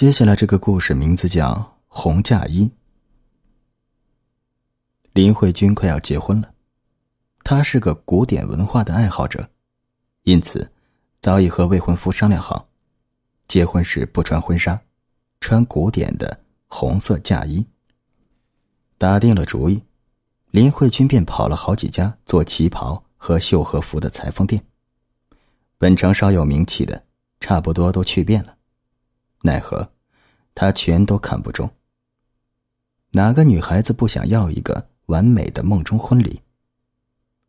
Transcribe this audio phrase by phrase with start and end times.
[0.00, 1.52] 接下来这个故事名字叫
[1.86, 2.64] 《红嫁衣》。
[5.12, 6.54] 林慧君快要结婚了，
[7.44, 9.46] 她是个古典文化的爱好者，
[10.22, 10.72] 因此
[11.20, 12.66] 早已和未婚夫商量好，
[13.46, 14.80] 结婚时不穿婚纱，
[15.38, 17.62] 穿古典的红色嫁衣。
[18.96, 19.82] 打定了主意，
[20.50, 24.64] 林慧君便跑了好几家做旗袍和绣和服的裁缝店，
[25.76, 27.04] 本城稍有名气的，
[27.38, 28.56] 差不多都去遍了。
[29.42, 29.90] 奈何，
[30.54, 31.68] 他全都看不中。
[33.10, 36.40] 哪个女孩子不想要一个完美的梦中婚礼？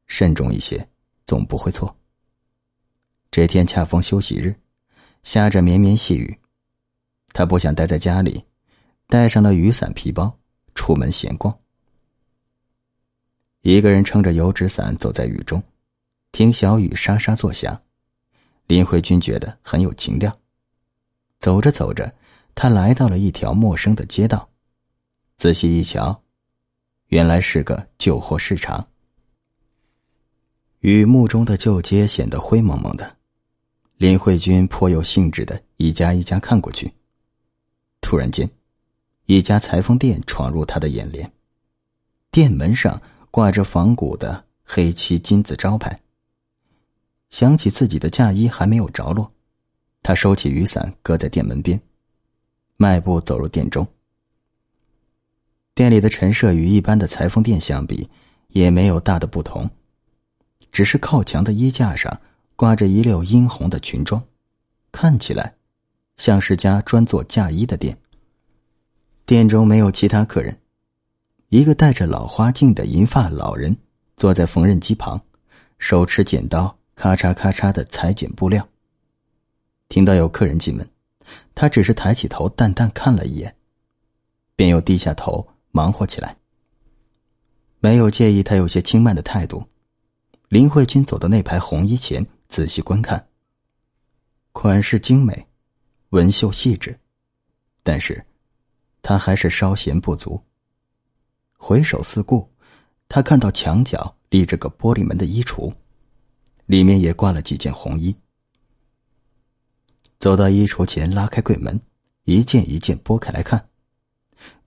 [0.08, 0.90] 慎重一些，
[1.26, 1.96] 总不会错。
[3.30, 4.56] 这天恰逢休息日，
[5.24, 6.38] 下着绵绵细雨，
[7.34, 8.44] 他不想待在家里，
[9.08, 10.38] 带上了雨伞、皮包，
[10.74, 11.58] 出门闲逛。
[13.62, 15.62] 一个人撑着油纸伞走在雨中，
[16.32, 17.80] 听小雨沙沙作响，
[18.66, 20.41] 林慧君觉得很有情调。
[21.42, 22.14] 走着走着，
[22.54, 24.48] 他来到了一条陌生的街道，
[25.38, 26.22] 仔细一瞧，
[27.08, 28.88] 原来是个旧货市场。
[30.82, 33.18] 雨幕中的旧街显得灰蒙蒙的，
[33.98, 36.94] 林慧君颇有兴致的一家一家看过去。
[38.02, 38.50] 突然间，
[39.26, 41.32] 一家裁缝店闯入他的眼帘，
[42.30, 46.00] 店门上挂着仿古的黑漆金字招牌。
[47.32, 49.32] 想起自己的嫁衣还没有着落。
[50.04, 51.80] 他收起雨伞，搁在店门边，
[52.78, 53.88] 迈步走入店中。
[55.74, 58.10] 店里的陈设与一般的裁缝店相比，
[58.50, 59.70] 也没有大的不同，
[60.72, 62.20] 只是靠墙的衣架上
[62.56, 64.22] 挂着一溜殷红的裙装，
[64.92, 65.56] 看起来
[66.18, 67.98] 像是家专做嫁衣的店。
[69.26, 70.60] 店中没有其他客人，
[71.50, 73.76] 一个戴着老花镜的银发老人
[74.18, 75.22] 坐在缝纫机旁，
[75.78, 78.68] 手持剪刀，咔嚓咔嚓的裁剪布料。
[79.92, 80.90] 听到有客人进门，
[81.54, 83.54] 他只是抬起头，淡淡看了一眼，
[84.56, 86.38] 便又低下头忙活起来。
[87.82, 89.68] 没有介意他有些轻慢的态度，
[90.48, 93.28] 林慧君走到那排红衣前，仔细观看。
[94.54, 95.46] 款式精美，
[96.12, 96.98] 纹绣细致，
[97.84, 98.26] 但是，
[99.02, 100.42] 他还是稍嫌不足。
[101.58, 102.50] 回首四顾，
[103.10, 105.70] 他看到墙角立着个玻璃门的衣橱，
[106.66, 108.16] 里面也挂了几件红衣。
[110.22, 111.82] 走到衣橱前，拉开柜门，
[112.26, 113.70] 一件一件剥开来看，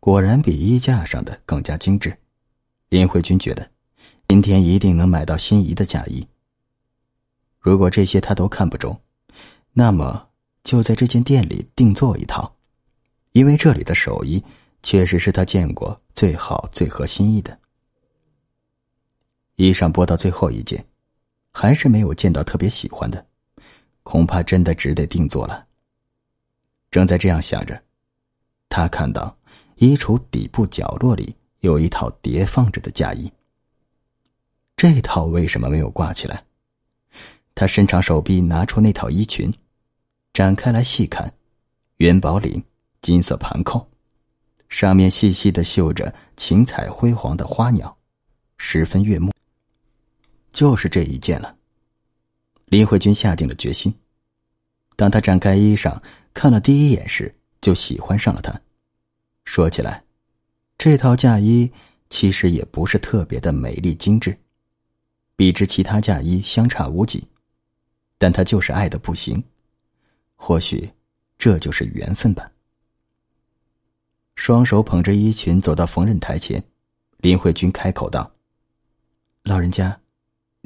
[0.00, 2.18] 果然比衣架上的更加精致。
[2.88, 3.70] 林慧君觉得，
[4.26, 6.26] 今天一定能买到心仪的嫁衣。
[7.60, 9.00] 如果这些他都看不中，
[9.72, 10.28] 那么
[10.64, 12.56] 就在这间店里定做一套，
[13.30, 14.42] 因为这里的手艺
[14.82, 17.56] 确实是他见过最好、最合心意的。
[19.54, 20.84] 衣裳剥到最后一件，
[21.52, 23.24] 还是没有见到特别喜欢的。
[24.04, 25.66] 恐怕真的只得定做了。
[26.92, 27.82] 正在这样想着，
[28.68, 29.36] 他看到
[29.76, 33.32] 衣橱底部角落里有一套叠放着的嫁衣。
[34.76, 36.44] 这套为什么没有挂起来？
[37.54, 39.52] 他伸长手臂拿出那套衣裙，
[40.32, 41.32] 展开来细看，
[41.96, 42.62] 元宝领，
[43.00, 43.88] 金色盘扣，
[44.68, 47.96] 上面细细的绣着晴彩辉煌的花鸟，
[48.58, 49.32] 十分悦目。
[50.52, 51.56] 就是这一件了。
[52.66, 53.94] 林慧君下定了决心。
[54.96, 56.00] 当他展开衣裳
[56.32, 58.60] 看了第一眼时，就喜欢上了他。
[59.44, 60.02] 说起来，
[60.78, 61.70] 这套嫁衣
[62.10, 64.38] 其实也不是特别的美丽精致，
[65.36, 67.26] 比之其他嫁衣相差无几，
[68.18, 69.42] 但他就是爱的不行。
[70.36, 70.90] 或许，
[71.36, 72.50] 这就是缘分吧。
[74.36, 76.62] 双手捧着衣裙走到缝纫台前，
[77.18, 78.30] 林慧君开口道
[79.42, 80.00] ：“老人家，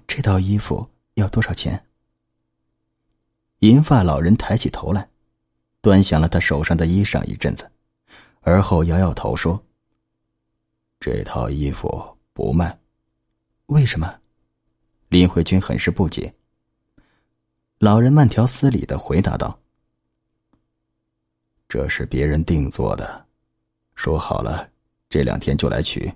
[0.06, 1.82] 这套衣服要多少钱？”
[3.60, 5.08] 银发老人抬起头来，
[5.80, 7.68] 端详了他手上的衣裳一阵子，
[8.40, 9.60] 而后摇摇头说
[11.00, 12.78] ：“这套衣服不卖。”
[13.66, 14.16] 为什么？
[15.08, 16.32] 林慧君很是不解。
[17.78, 19.58] 老人慢条斯理的回答道
[21.68, 23.26] ：“这是别人定做的，
[23.96, 24.70] 说好了
[25.08, 26.12] 这两天就来取。”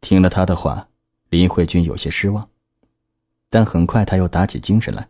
[0.00, 0.88] 听了他的话，
[1.28, 2.48] 林慧君有些失望，
[3.50, 5.06] 但很快他又打起精神来。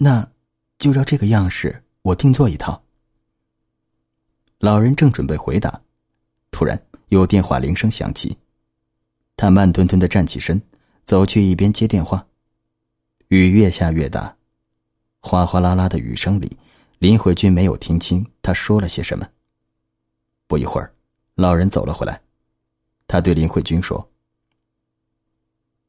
[0.00, 0.30] 那，
[0.78, 2.80] 就照这个样式，我定做一套。
[4.60, 5.80] 老人正准备回答，
[6.52, 8.38] 突然有电话铃声响起，
[9.36, 10.62] 他慢吞吞的站起身，
[11.04, 12.24] 走去一边接电话。
[13.26, 14.36] 雨越下越大，
[15.18, 16.56] 哗哗啦啦的雨声里，
[17.00, 19.28] 林慧君没有听清他说了些什么。
[20.46, 20.94] 不一会儿，
[21.34, 22.22] 老人走了回来，
[23.08, 24.08] 他对林慧君说：“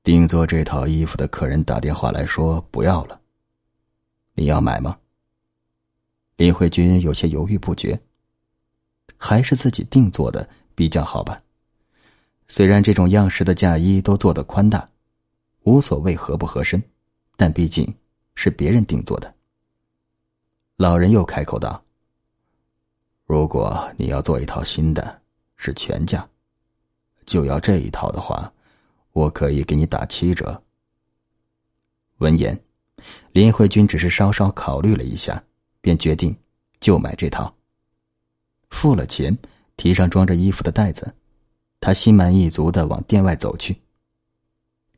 [0.01, 3.21] 定做这套衣服的客人打电话来说不要了。”
[4.39, 4.97] 你要买吗？
[6.37, 7.99] 林慧君有些犹豫不决。
[9.17, 11.41] 还是自己定做的比较好吧。
[12.47, 14.89] 虽然这种样式的嫁衣都做的宽大，
[15.63, 16.81] 无所谓合不合身，
[17.35, 17.93] 但毕竟
[18.33, 19.35] 是别人定做的。
[20.77, 21.83] 老人又开口道
[23.27, 25.21] ：“如果你要做一套新的，
[25.57, 26.25] 是全价，
[27.25, 28.49] 就要这一套的话，
[29.11, 30.63] 我可以给你打七折。”
[32.19, 32.57] 闻言，
[33.31, 35.41] 林慧君只是稍稍考虑了一下，
[35.81, 36.35] 便决定
[36.79, 37.53] 就买这套。
[38.69, 39.37] 付了钱，
[39.77, 41.13] 提上装着衣服的袋子，
[41.79, 43.79] 他心满意足的往店外走去。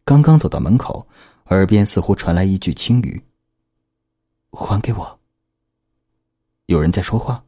[0.03, 1.07] 刚刚走到门口，
[1.45, 3.21] 耳边似乎传来一句轻语
[4.51, 5.19] ：“还给我。”
[6.67, 7.43] 有人在说话。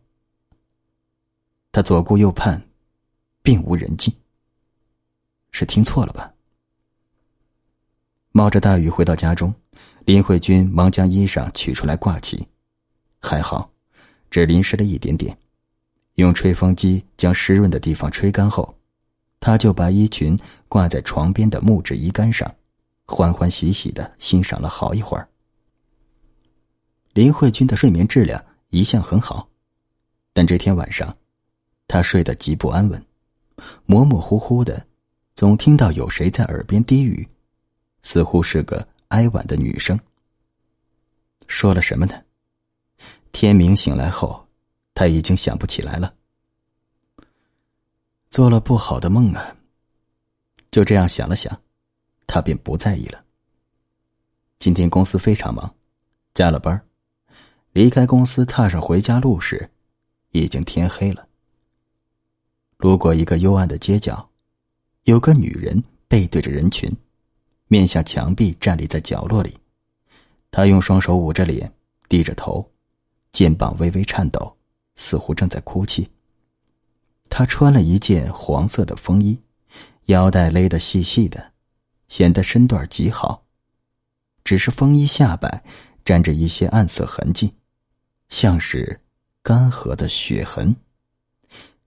[1.71, 2.61] 他左顾右盼，
[3.41, 4.15] 并无人迹。
[5.51, 6.32] 是听错了吧？
[8.35, 9.53] 冒着大雨回到家中，
[10.05, 12.47] 林慧君忙将衣裳取出来挂起，
[13.21, 13.71] 还好，
[14.31, 15.37] 只淋湿了一点点。
[16.15, 18.75] 用吹风机将湿润的地方吹干后，
[19.39, 20.35] 他就把衣裙
[20.67, 22.51] 挂在床边的木质衣杆上，
[23.05, 25.29] 欢欢喜喜的欣赏了好一会儿。
[27.13, 29.47] 林慧君的睡眠质量一向很好，
[30.33, 31.15] 但这天晚上，
[31.87, 33.05] 她睡得极不安稳，
[33.85, 34.87] 模模糊糊的，
[35.35, 37.27] 总听到有谁在耳边低语，
[38.03, 39.99] 似乎是个哀婉的女声。
[41.47, 42.21] 说了什么呢？
[43.31, 44.41] 天明醒来后。
[44.95, 46.13] 他已经想不起来了，
[48.29, 49.57] 做了不好的梦啊。
[50.69, 51.59] 就这样想了想，
[52.27, 53.25] 他便不在意了。
[54.59, 55.75] 今天公司非常忙，
[56.35, 56.79] 加了班
[57.71, 59.67] 离开公司踏上回家路时，
[60.29, 61.27] 已经天黑了。
[62.77, 64.29] 路过一个幽暗的街角，
[65.05, 66.87] 有个女人背对着人群，
[67.73, 69.57] 面向墙壁站立在角落里。
[70.51, 71.71] 她用双手捂着脸，
[72.07, 72.63] 低着头，
[73.31, 74.55] 肩膀微微颤抖。
[74.95, 76.07] 似乎正在哭泣。
[77.27, 79.35] 他穿了一件黄色的风衣，
[80.05, 81.51] 腰带勒得细细的，
[82.09, 83.43] 显得身段极好。
[84.43, 85.63] 只是风衣下摆
[86.05, 87.51] 沾着一些暗色痕迹，
[88.29, 89.01] 像是
[89.41, 90.75] 干涸的血痕。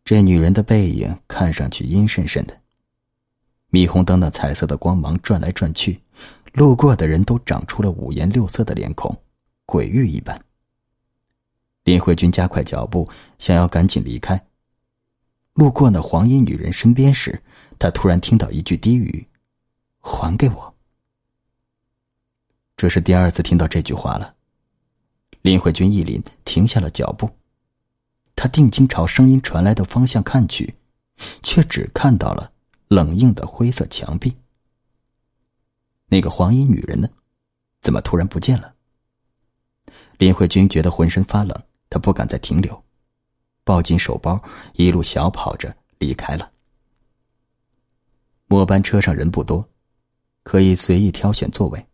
[0.05, 2.61] 这女人的背影看上去阴森森的，
[3.71, 6.01] 霓虹灯那彩色的光芒转来转去，
[6.53, 9.15] 路过的人都长出了五颜六色的脸孔，
[9.65, 10.41] 鬼域一般。
[11.85, 13.09] 林慧君加快脚步，
[13.39, 14.41] 想要赶紧离开。
[15.55, 17.41] 路过那黄衣女人身边时，
[17.79, 19.27] 他突然听到一句低语
[20.01, 20.75] ：“还给我。”
[22.77, 24.35] 这是第二次听到这句话了。
[25.43, 27.31] 林慧君一凛，停下了脚步。
[28.35, 30.75] 他定睛朝声音传来的方向看去，
[31.43, 32.53] 却只看到了
[32.89, 34.37] 冷硬的灰色墙壁。
[36.09, 37.09] 那个黄衣女人呢？
[37.83, 38.75] 怎么突然不见了？
[40.19, 41.57] 林慧君觉得浑身发冷。
[41.89, 42.85] 她不敢再停留，
[43.63, 44.43] 抱紧手包，
[44.75, 46.51] 一路小跑着离开了。
[48.49, 49.67] 末班车上人不多，
[50.43, 51.87] 可以随意挑选座位。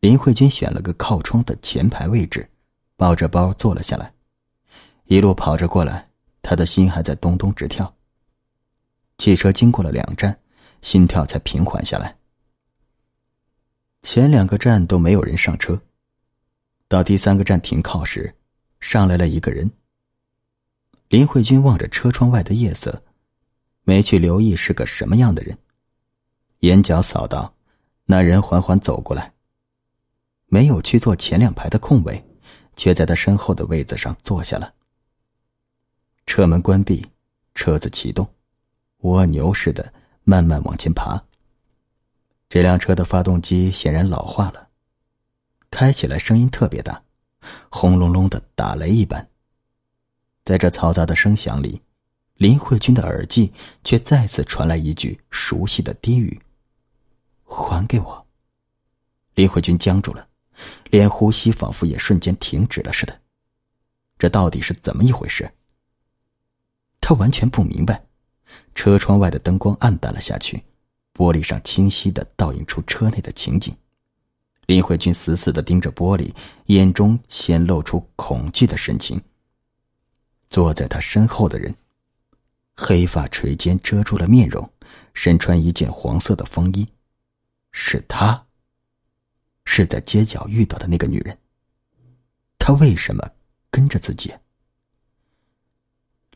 [0.00, 2.50] 林慧君选了个靠窗的前排位置，
[2.96, 4.12] 抱着包坐了下来。
[5.04, 6.10] 一路跑着过来，
[6.42, 7.94] 她的心还在咚咚直跳。
[9.18, 10.40] 汽车经过了两站，
[10.80, 12.16] 心跳才平缓下来。
[14.02, 15.80] 前两个站都没有人上车，
[16.86, 18.34] 到第三个站停靠时。
[18.80, 19.68] 上来了一个人。
[21.08, 23.02] 林慧君望着车窗外的夜色，
[23.82, 25.58] 没去留意是个什么样的人。
[26.60, 27.52] 眼角扫到，
[28.04, 29.34] 那人缓缓走过来，
[30.46, 32.24] 没有去坐前两排的空位，
[32.76, 34.72] 却在他身后的位子上坐下了。
[36.24, 37.04] 车门关闭，
[37.56, 38.24] 车子启动，
[38.98, 39.92] 蜗牛似的
[40.24, 41.22] 慢慢往前爬。
[42.48, 44.68] 这辆车的发动机显然老化了，
[45.70, 47.02] 开起来声音特别大。
[47.68, 49.28] 轰隆隆的打雷一般。
[50.44, 51.80] 在这嘈杂的声响里，
[52.34, 53.52] 林慧君的耳际
[53.84, 56.40] 却再次传来一句熟悉的低语
[57.44, 58.26] ：“还给我。”
[59.36, 60.26] 林慧君僵住了，
[60.90, 63.20] 连呼吸仿佛也瞬间停止了似的。
[64.18, 65.48] 这到底是怎么一回事？
[67.00, 68.04] 他完全不明白。
[68.74, 70.62] 车窗外的灯光暗淡了下去，
[71.14, 73.74] 玻璃上清晰的倒映出车内的情景。
[74.66, 76.32] 林慧君死死的盯着玻璃，
[76.66, 79.20] 眼中显露出恐惧的神情。
[80.50, 81.74] 坐在他身后的人，
[82.76, 84.70] 黑发垂肩遮住了面容，
[85.14, 86.86] 身穿一件黄色的风衣，
[87.72, 88.46] 是他。
[89.64, 91.36] 是在街角遇到的那个女人。
[92.58, 93.26] 他为什么
[93.70, 94.32] 跟着自己？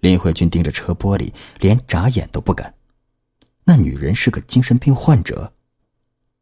[0.02, 2.74] 林慧君盯着车玻璃，连眨眼都不敢。
[3.62, 5.52] 那女人是个精神病患者，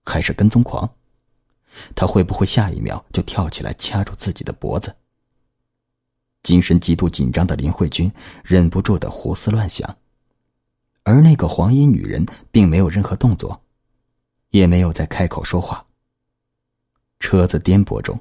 [0.02, 0.90] 还是跟踪狂？
[1.94, 4.96] 他会不会下一秒就跳起来掐住自己的脖子？
[6.42, 8.10] 精神极度紧张的林慧君
[8.42, 9.94] 忍不住的胡思乱想。
[11.02, 13.62] 而那个黄衣女人并没有任何动作，
[14.48, 15.84] 也没有再开口说话。
[17.18, 18.18] 车子颠簸中，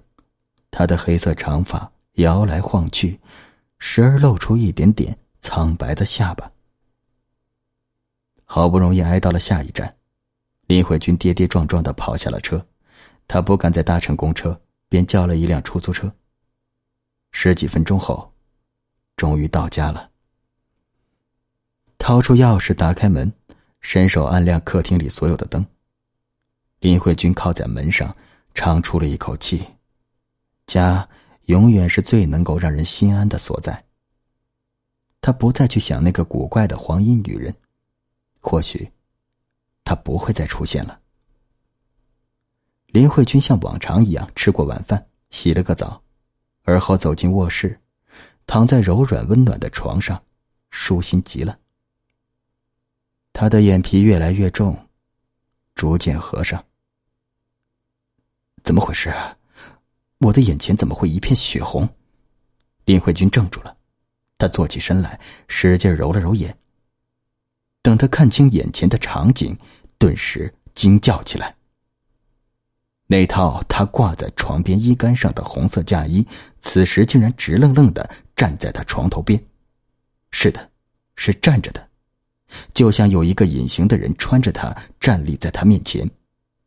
[0.69, 3.17] 她的黑色长发摇来晃去，
[3.77, 5.17] 时而露出一点点
[5.49, 6.51] 苍白的下巴。
[8.45, 9.91] 好不容易挨到了下一站，
[10.67, 12.63] 林慧君跌跌撞撞的跑下了车，
[13.27, 16.13] 她不敢再搭乘公车，便叫了一辆出租车。
[17.31, 18.31] 十几分钟后，
[19.15, 20.11] 终于到家了。
[21.97, 23.33] 掏出钥匙，打开门，
[23.81, 25.65] 伸手按亮客厅里所有的灯。
[26.79, 28.15] 林慧君靠在门上，
[28.53, 29.65] 长出了一口气。
[30.67, 31.09] 家
[31.45, 33.83] 永远是最能够让人心安的所在。
[35.21, 37.53] 他不再去想那个古怪的黄衣女人，
[38.39, 38.91] 或许，
[39.83, 40.99] 她不会再出现了。
[42.88, 46.01] 林慧君像往常一样吃过晚饭，洗了个澡，
[46.63, 47.79] 而后走进卧室，
[48.47, 50.23] 躺在柔软温暖的床上，
[50.71, 51.59] 舒心极了。
[53.33, 54.88] 他的眼皮越来越重，
[55.75, 56.65] 逐渐合上。
[58.63, 59.38] 怎么回事啊？
[60.19, 61.88] 我的眼前怎么会一片血红？
[62.85, 63.77] 林慧君怔住了，
[64.39, 66.58] 他坐起身来，使劲揉了揉眼。
[67.84, 69.55] 等他看清眼前的场景，
[70.00, 71.55] 顿时惊叫起来。
[73.05, 76.25] 那套他挂在床边衣杆上的红色嫁衣，
[76.62, 79.39] 此时竟然直愣愣的站在他床头边。
[80.31, 80.69] 是的，
[81.15, 81.89] 是站着的。
[82.74, 86.10] 就像有一个隐形的人穿着它站立在他面前，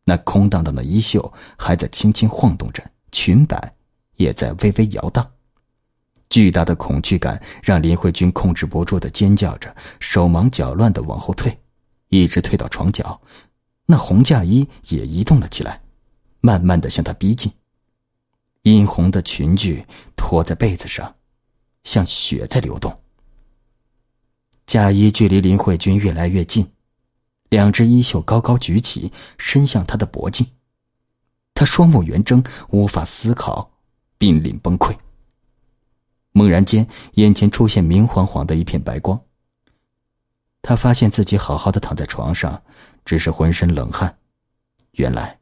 [0.05, 3.75] 那空荡荡的衣袖还在轻轻晃动着，裙摆
[4.17, 5.29] 也在微微摇荡。
[6.33, 11.55] 巨大的恐惧感让林慧君控制不住的尖叫着，手忙脚乱的往后退，
[12.09, 13.21] 一直退到床角，
[13.85, 15.79] 那红嫁衣也移动了起来，
[16.41, 17.53] 慢慢的向他逼近。
[18.63, 19.85] 殷红的裙裾
[20.17, 21.15] 拖在被子上，
[21.85, 22.99] 像血在流动。
[24.67, 26.67] 嫁衣距离林慧君越来越近，
[27.51, 30.47] 两只衣袖高高举起，伸向她的脖颈。
[31.53, 33.71] 她双目圆睁，无法思考，
[34.17, 34.97] 濒临崩溃。
[36.33, 39.21] 猛然间，眼前出现明晃晃的一片白光。
[40.61, 42.63] 他发现自己好好的躺在床上，
[43.05, 44.19] 只是浑身冷汗，
[44.93, 45.39] 原来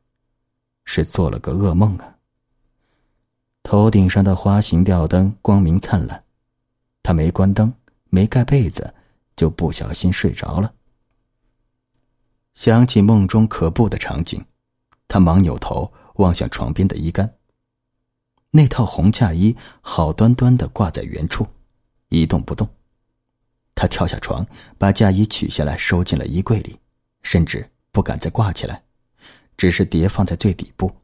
[0.85, 2.17] 是做了个噩梦啊。
[3.63, 6.23] 头顶上的花形吊灯光明灿烂，
[7.03, 7.73] 他没关灯，
[8.11, 8.95] 没盖被子。
[9.37, 10.75] 就不小心睡着了。
[12.53, 14.45] 想起梦中可怖的场景，
[15.09, 17.33] 他忙扭头望向床边的衣杆。
[18.51, 21.47] 那套红嫁衣好端端的挂在原处，
[22.09, 22.69] 一动不动。
[23.75, 24.47] 他跳下床，
[24.79, 26.79] 把嫁衣取下来收进了衣柜里，
[27.23, 28.83] 甚至不敢再挂起来，
[29.57, 30.95] 只是叠放在最底部。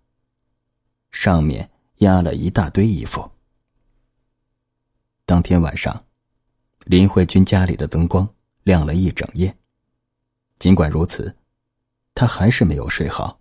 [1.10, 3.30] 上面压了一大堆衣服。
[5.24, 6.02] 当天晚上。
[6.86, 8.28] 林慧君家里的灯光
[8.62, 9.52] 亮了一整夜。
[10.56, 11.34] 尽管如此，
[12.14, 13.40] 她还是没有睡好，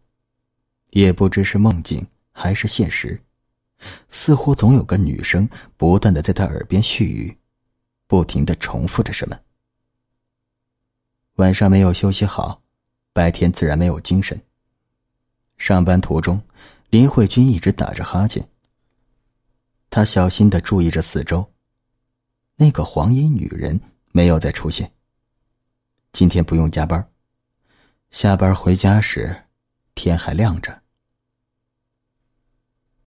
[0.89, 3.21] 也不知是梦境还是现实，
[4.09, 7.37] 似乎总有个女生不断的在他耳边絮语，
[8.07, 9.39] 不停的重复着什么。
[11.35, 12.61] 晚上没有休息好，
[13.11, 14.41] 白天自然没有精神。
[15.57, 16.41] 上班途中，
[16.89, 18.47] 林慧君一直打着哈欠。
[19.89, 21.45] 他小心的注意着四周。
[22.55, 23.79] 那个黄衣女人
[24.13, 24.89] 没有再出现。
[26.13, 27.05] 今天不用加班。
[28.11, 29.43] 下班回家时，
[29.93, 30.84] 天还亮着。